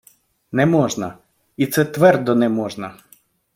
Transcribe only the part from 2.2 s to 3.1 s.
не можна.